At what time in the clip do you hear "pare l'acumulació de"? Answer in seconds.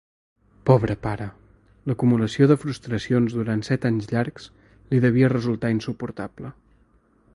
1.03-2.57